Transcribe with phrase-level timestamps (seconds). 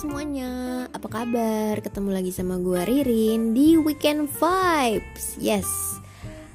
[0.00, 1.76] semuanya, apa kabar?
[1.84, 5.36] Ketemu lagi sama gue Ririn di Weekend Vibes.
[5.36, 5.68] Yes,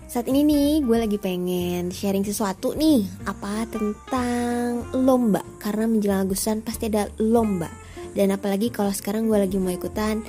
[0.10, 3.06] saat ini nih gue lagi pengen sharing sesuatu nih.
[3.29, 5.46] Apa tentang lomba?
[5.62, 7.70] Karena menjelang Agustusan pasti ada lomba.
[8.17, 10.25] Dan apalagi kalau sekarang gue lagi mau ikutan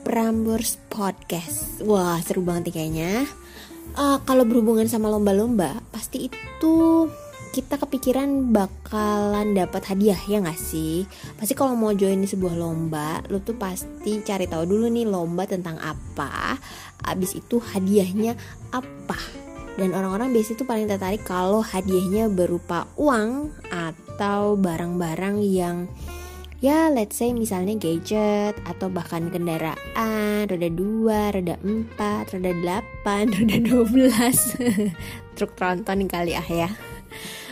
[0.00, 1.84] Prambors Podcast.
[1.84, 3.12] Wah seru banget nih kayaknya.
[4.00, 7.08] Uh, Kalau berhubungan sama lomba-lomba Pasti itu
[7.56, 11.08] kita kepikiran bakalan dapat hadiah ya nggak sih?
[11.40, 15.48] Pasti kalau mau join di sebuah lomba, lu tuh pasti cari tahu dulu nih lomba
[15.48, 16.60] tentang apa,
[17.08, 18.36] abis itu hadiahnya
[18.76, 19.16] apa.
[19.80, 25.88] Dan orang-orang biasanya tuh paling tertarik kalau hadiahnya berupa uang atau barang-barang yang
[26.60, 33.56] ya let's say misalnya gadget atau bahkan kendaraan roda 2, roda 4, roda 8, roda
[33.64, 34.92] 12
[35.36, 36.95] truk tronton kali ah ya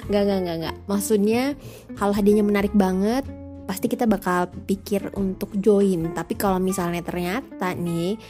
[0.09, 0.77] Gak, gak, gak, gak.
[0.85, 1.57] Maksudnya
[1.97, 3.25] kalau hadiahnya menarik banget,
[3.65, 6.13] pasti kita bakal pikir untuk join.
[6.13, 8.21] Tapi kalau misalnya ternyata nih,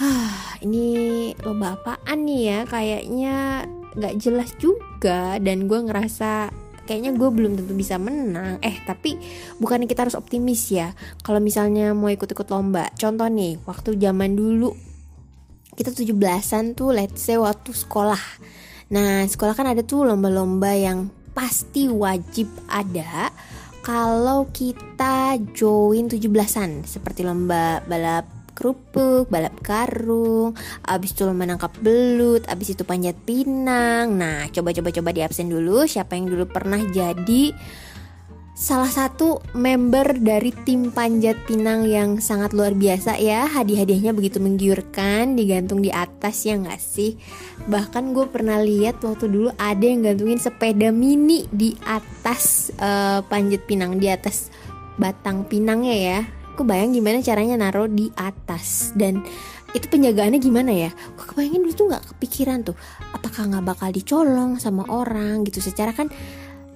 [0.00, 2.58] ah ini lomba apaan nih ya?
[2.64, 3.36] Kayaknya
[3.92, 6.48] gak jelas juga dan gue ngerasa
[6.82, 9.14] kayaknya gue belum tentu bisa menang eh tapi
[9.62, 10.90] bukannya kita harus optimis ya
[11.22, 14.74] kalau misalnya mau ikut-ikut lomba contoh nih waktu zaman dulu
[15.72, 18.20] kita 17-an tuh let's say waktu sekolah
[18.92, 23.32] Nah, sekolah kan ada tuh lomba-lomba yang pasti wajib ada
[23.80, 30.52] kalau kita join 17-an seperti lomba balap kerupuk, balap karung,
[30.84, 34.12] abis itu lomba nangkap belut, abis itu panjat pinang.
[34.12, 37.56] Nah, coba-coba coba di absen dulu siapa yang dulu pernah jadi
[38.62, 43.50] salah satu member dari tim panjat pinang yang sangat luar biasa ya.
[43.50, 47.18] Hadiah-hadiahnya begitu menggiurkan digantung di atas ya nggak sih?
[47.66, 53.66] Bahkan gue pernah lihat waktu dulu ada yang gantungin sepeda mini di atas uh, panjat
[53.66, 54.54] pinang di atas
[54.94, 56.18] batang pinangnya ya.
[56.54, 58.94] Aku bayang gimana caranya naruh di atas?
[58.94, 59.26] Dan
[59.74, 60.94] itu penjagaannya gimana ya?
[61.18, 62.78] Gue kebayangin dulu tuh nggak kepikiran tuh?
[63.10, 65.58] Apakah nggak bakal dicolong sama orang gitu?
[65.58, 66.14] Secara kan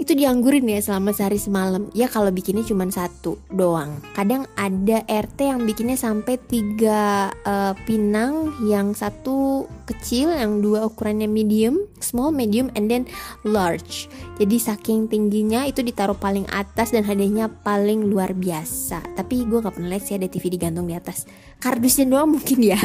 [0.06, 1.90] itu dianggurin ya selama sehari semalam.
[1.90, 3.98] Ya kalau bikinnya cuma satu doang.
[4.14, 11.26] Kadang ada RT yang bikinnya sampai tiga uh, pinang yang satu kecil yang dua ukurannya
[11.26, 13.02] medium small medium and then
[13.42, 14.06] large.
[14.38, 19.02] Jadi saking tingginya itu ditaruh paling atas dan hadiahnya paling luar biasa.
[19.18, 21.26] Tapi gue gak pernah lihat sih ada TV digantung di atas.
[21.58, 22.78] Kardusnya doang mungkin ya.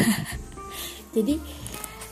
[1.16, 1.38] Jadi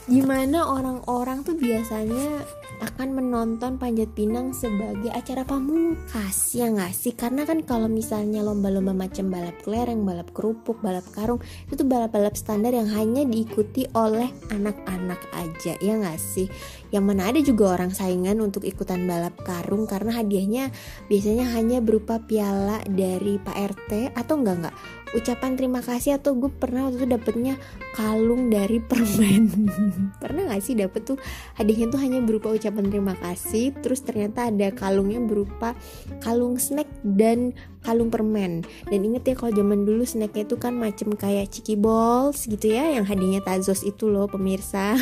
[0.05, 7.11] gimana orang-orang tuh biasanya akan menonton panjat pinang sebagai acara pamungkas ya nggak sih?
[7.11, 12.71] Karena kan kalau misalnya lomba-lomba macam balap kelereng balap kerupuk balap karung itu balap-balap standar
[12.71, 16.47] yang hanya diikuti oleh anak-anak aja ya nggak sih?
[16.89, 20.71] Yang mana ada juga orang saingan untuk ikutan balap karung karena hadiahnya
[21.11, 24.75] biasanya hanya berupa piala dari Pak RT atau enggak enggak
[25.17, 27.53] ucapan terima kasih atau gue pernah waktu itu dapetnya
[27.97, 29.49] kalung dari permen.
[30.21, 31.17] Pernah gak sih dapet tuh?
[31.57, 35.73] Hadiahnya tuh hanya berupa ucapan terima kasih terus ternyata ada kalungnya berupa
[36.21, 38.61] kalung snack dan kalung permen.
[38.87, 42.93] Dan inget ya kalau zaman dulu snacknya itu kan macem kayak ciki balls gitu ya
[42.93, 44.93] yang hadiahnya tazos itu loh pemirsa.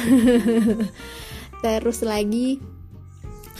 [1.63, 2.61] Terus lagi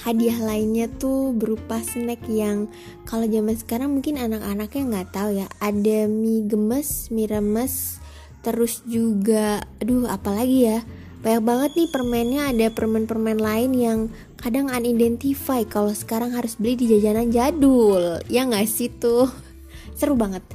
[0.05, 2.69] hadiah lainnya tuh berupa snack yang
[3.09, 5.47] kalau zaman sekarang mungkin anak-anaknya nggak tahu ya.
[5.57, 7.97] Ada mie gemes mie remes
[8.45, 10.79] terus juga aduh apalagi ya?
[11.17, 13.99] Banyak banget nih permennya ada permen-permen lain yang
[14.37, 18.21] kadang unidentified kalau sekarang harus beli di jajanan jadul.
[18.29, 19.25] Ya nggak sih tuh?
[19.97, 20.45] Seru banget.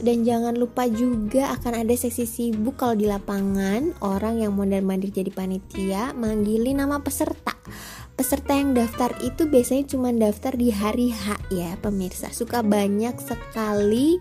[0.00, 5.12] Dan jangan lupa juga akan ada seksi sibuk kalau di lapangan orang yang mondar mandir
[5.12, 7.52] jadi panitia manggilin nama peserta
[8.20, 12.28] peserta yang daftar itu biasanya cuma daftar di hari H ya pemirsa.
[12.28, 14.20] Suka banyak sekali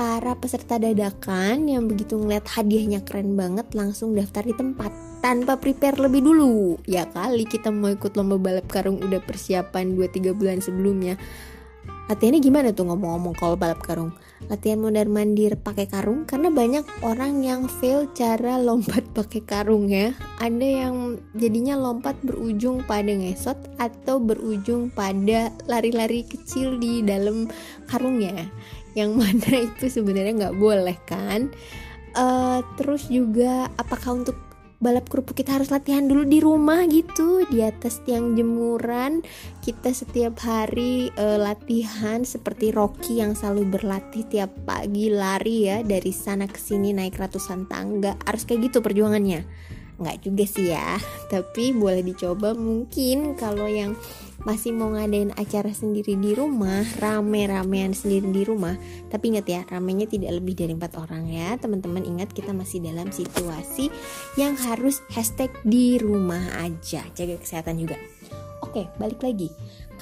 [0.00, 4.88] para peserta dadakan yang begitu ngeliat hadiahnya keren banget langsung daftar di tempat
[5.20, 6.80] tanpa prepare lebih dulu.
[6.88, 11.20] Ya kali kita mau ikut lomba balap karung udah persiapan 2-3 bulan sebelumnya.
[12.08, 14.16] Latihannya gimana tuh ngomong-ngomong kalau balap karung
[14.52, 20.12] latihan mondar mandir pakai karung karena banyak orang yang fail cara lompat pakai karung ya.
[20.40, 27.48] Ada yang jadinya lompat berujung pada ngesot atau berujung pada lari-lari kecil di dalam
[27.88, 28.48] karungnya
[28.94, 31.50] yang mana itu sebenarnya nggak boleh kan?
[32.14, 34.38] Uh, terus juga apakah untuk
[34.84, 39.24] balap kerupuk kita harus latihan dulu di rumah gitu di atas tiang jemuran.
[39.64, 46.12] Kita setiap hari uh, latihan seperti Rocky yang selalu berlatih tiap pagi lari ya dari
[46.12, 48.12] sana ke sini naik ratusan tangga.
[48.28, 50.98] Harus kayak gitu perjuangannya nggak juga sih ya
[51.30, 53.94] tapi boleh dicoba mungkin kalau yang
[54.42, 58.76] masih mau ngadain acara sendiri di rumah rame-ramean sendiri di rumah.
[59.08, 61.56] Tapi ingat ya ramenya tidak lebih dari empat orang ya.
[61.56, 63.88] Teman-teman ingat kita masih dalam situasi
[64.36, 67.06] yang harus hashtag di rumah aja.
[67.16, 67.96] Jaga kesehatan juga.
[68.60, 69.48] Oke balik lagi.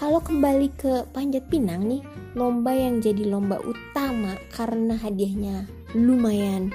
[0.00, 2.02] Kalau kembali ke panjat pinang nih
[2.34, 6.72] lomba yang jadi lomba utama karena hadiahnya lumayan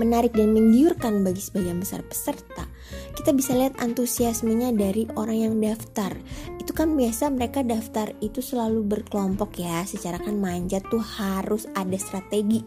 [0.00, 2.66] menarik dan menggiurkan bagi sebagian besar peserta,
[3.14, 6.10] kita bisa lihat antusiasmenya dari orang yang daftar.
[6.58, 11.94] Itu kan biasa mereka daftar itu selalu berkelompok ya, secara kan manjat tuh harus ada
[11.96, 12.64] strategi.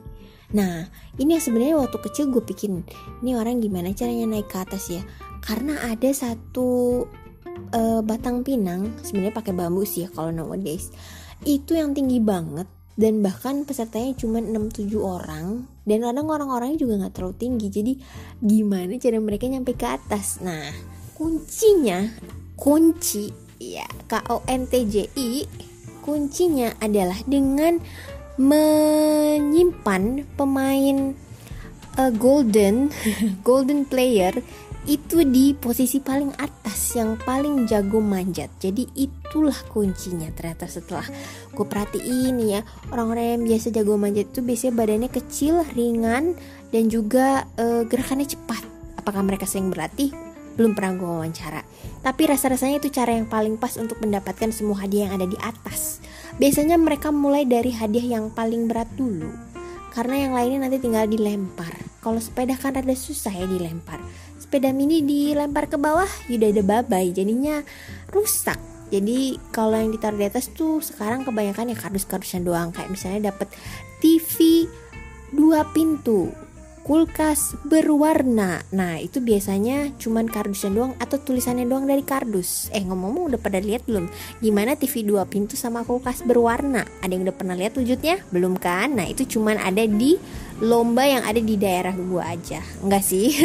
[0.55, 0.87] Nah,
[1.19, 2.79] ini yang sebenarnya waktu kecil gue pikirin,
[3.19, 5.03] ini orang gimana caranya naik ke atas ya?
[5.43, 7.03] Karena ada satu
[7.75, 10.87] uh, batang pinang, sebenarnya pakai bambu sih ya kalau nowadays.
[11.43, 15.69] Itu yang tinggi banget dan bahkan pesertanya cuma 6-7 orang.
[15.85, 17.67] Dan kadang orang-orangnya juga nggak terlalu tinggi.
[17.69, 17.93] Jadi
[18.41, 20.41] gimana cara mereka nyampe ke atas?
[20.41, 22.09] Nah kuncinya
[22.57, 23.29] kunci
[23.61, 25.45] ya K O N T J I
[26.05, 27.81] kuncinya adalah dengan
[28.37, 30.97] menyimpan pemain
[31.97, 32.93] uh, golden
[33.47, 34.33] golden player
[34.87, 38.47] itu di posisi paling atas yang paling jago manjat.
[38.55, 41.03] Jadi itulah kuncinya ternyata setelah
[41.51, 46.39] gue perhatiin ya orang-orang yang biasa jago manjat itu biasanya badannya kecil ringan
[46.71, 48.63] dan juga e, gerakannya cepat.
[48.95, 50.15] Apakah mereka sering berlatih?
[50.55, 51.61] Belum pernah gue wawancara.
[52.01, 55.99] Tapi rasa-rasanya itu cara yang paling pas untuk mendapatkan semua hadiah yang ada di atas.
[56.39, 59.46] Biasanya mereka mulai dari hadiah yang paling berat dulu
[59.97, 61.73] karena yang lainnya nanti tinggal dilempar.
[62.05, 63.97] Kalau sepeda kan rada susah ya dilempar.
[64.37, 67.65] Sepeda mini dilempar ke bawah ya udah ada babai jadinya
[68.13, 68.61] rusak.
[68.93, 72.69] Jadi kalau yang ditaruh di atas tuh sekarang kebanyakan ya kardus-kardusan doang.
[72.69, 73.49] Kayak misalnya dapat
[73.97, 74.69] TV
[75.33, 76.29] dua pintu
[76.87, 78.63] kulkas berwarna.
[78.71, 82.71] Nah itu biasanya cuman kardusan doang atau tulisannya doang dari kardus?
[82.71, 84.07] Eh ngomong-ngomong udah pada lihat belum?
[84.39, 86.87] Gimana TV dua pintu sama kulkas berwarna?
[87.03, 88.23] Ada yang udah pernah lihat wujudnya?
[88.31, 88.95] Belum kan?
[88.95, 90.15] Nah itu cuman ada di
[90.63, 92.63] lomba yang ada di daerah gua aja.
[92.79, 93.35] Enggak sih?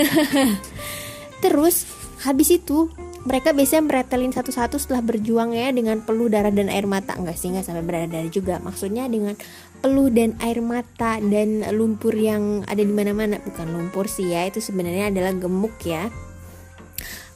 [1.42, 1.84] Terus
[2.22, 2.86] habis itu
[3.22, 7.14] mereka biasanya meretelin satu-satu setelah berjuang ya dengan peluh darah dan air mata.
[7.14, 8.58] Enggak sih enggak sampai berdarah juga.
[8.58, 9.38] Maksudnya dengan
[9.78, 13.38] peluh dan air mata dan lumpur yang ada di mana-mana.
[13.38, 16.10] Bukan lumpur sih ya itu sebenarnya adalah gemuk ya.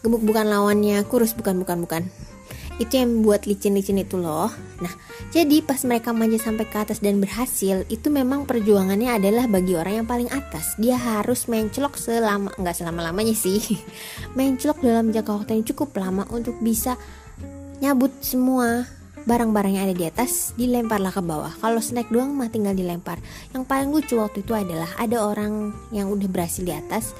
[0.02, 2.02] Gemuk bukan lawannya kurus bukan bukan bukan
[2.76, 4.92] itu yang buat licin-licin itu loh nah
[5.32, 10.04] jadi pas mereka manja sampai ke atas dan berhasil itu memang perjuangannya adalah bagi orang
[10.04, 13.60] yang paling atas dia harus menclok selama nggak selama lamanya sih
[14.36, 17.00] menclok dalam jangka waktu yang cukup lama untuk bisa
[17.80, 18.88] nyabut semua
[19.26, 21.50] barang-barang yang ada di atas dilemparlah ke bawah.
[21.58, 23.18] Kalau snack doang mah tinggal dilempar.
[23.50, 27.10] Yang paling lucu waktu itu adalah ada orang yang udah berhasil di atas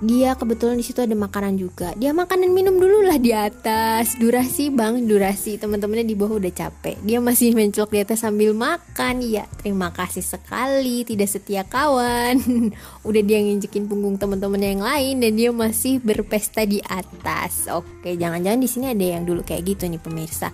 [0.00, 1.92] dia kebetulan di situ ada makanan juga.
[1.92, 4.16] Dia makan dan minum dulu lah di atas.
[4.16, 5.60] Durasi bang durasi.
[5.60, 6.96] Teman-temannya di bawah udah capek.
[7.04, 9.20] Dia masih mencolok di atas sambil makan.
[9.20, 11.04] Ya terima kasih sekali.
[11.04, 12.40] Tidak setia kawan.
[13.08, 17.68] Udah dia nginjekin punggung teman-temannya yang lain dan dia masih berpesta di atas.
[17.68, 20.48] Oke jangan-jangan di sini ada yang dulu kayak gitu nih pemirsa.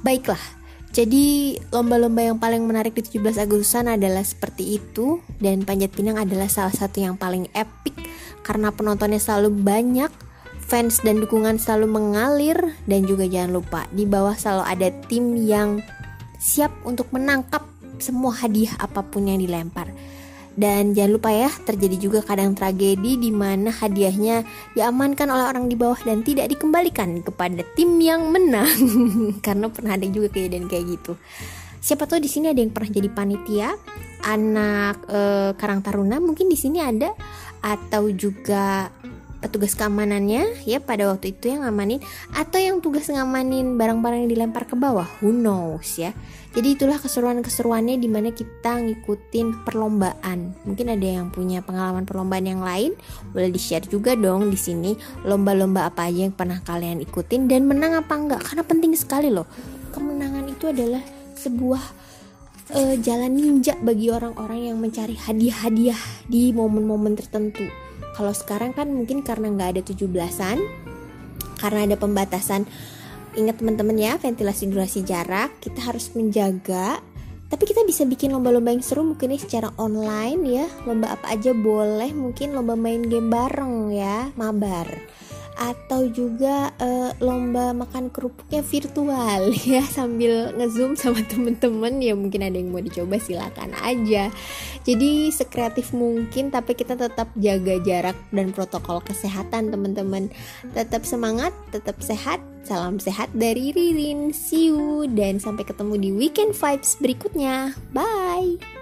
[0.00, 0.40] Baiklah.
[0.88, 5.20] Jadi lomba-lomba yang paling menarik di 17 Agustusan adalah seperti itu.
[5.36, 8.07] Dan Panjat Pinang adalah salah satu yang paling epic
[8.48, 10.08] karena penontonnya selalu banyak,
[10.64, 12.56] fans dan dukungan selalu mengalir
[12.88, 15.84] dan juga jangan lupa di bawah selalu ada tim yang
[16.40, 17.68] siap untuk menangkap
[18.00, 19.92] semua hadiah apa pun yang dilempar.
[20.58, 24.42] Dan jangan lupa ya, terjadi juga kadang tragedi di mana hadiahnya
[24.74, 28.66] diamankan oleh orang di bawah dan tidak dikembalikan kepada tim yang menang.
[29.46, 31.14] Karena pernah ada juga kejadian kayak gitu.
[31.78, 33.70] Siapa tahu di sini ada yang pernah jadi panitia,
[34.26, 35.20] anak e,
[35.54, 37.14] Karang Taruna mungkin di sini ada
[37.60, 38.92] atau juga
[39.38, 42.02] petugas keamanannya ya pada waktu itu yang ngamanin.
[42.34, 46.10] Atau yang tugas ngamanin barang-barang yang dilempar ke bawah who knows ya.
[46.58, 50.58] Jadi itulah keseruan-keseruannya di mana kita ngikutin perlombaan.
[50.66, 52.98] Mungkin ada yang punya pengalaman perlombaan yang lain
[53.30, 54.98] boleh di share juga dong di sini.
[55.22, 58.42] Lomba-lomba apa aja yang pernah kalian ikutin dan menang apa enggak?
[58.42, 59.46] Karena penting sekali loh.
[59.94, 61.04] Kemenangan itu adalah
[61.38, 62.07] sebuah
[62.74, 67.64] uh, jalan ninja bagi orang-orang yang mencari hadiah-hadiah di momen-momen tertentu.
[68.16, 70.58] Kalau sekarang kan mungkin karena nggak ada 17-an,
[71.60, 72.66] karena ada pembatasan.
[73.38, 76.98] Ingat teman-teman ya, ventilasi durasi jarak, kita harus menjaga.
[77.48, 80.66] Tapi kita bisa bikin lomba-lomba yang seru mungkin secara online ya.
[80.84, 84.90] Lomba apa aja boleh, mungkin lomba main game bareng ya, mabar
[85.58, 92.54] atau juga uh, lomba makan kerupuknya virtual ya sambil ngezoom sama temen-temen ya mungkin ada
[92.54, 94.30] yang mau dicoba silakan aja.
[94.86, 100.30] Jadi sekreatif mungkin tapi kita tetap jaga jarak dan protokol kesehatan teman-teman
[100.72, 104.30] tetap semangat tetap sehat salam sehat dari Ririn.
[104.30, 107.74] See you dan sampai ketemu di weekend vibes berikutnya.
[107.90, 108.77] Bye